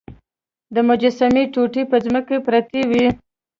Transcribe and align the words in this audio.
د 0.73 0.75
مجسمې 0.89 1.43
ټوټې 1.53 1.83
په 1.91 1.97
ځمکه 2.05 2.35
پرتې 2.47 2.81
وې. 2.89 3.05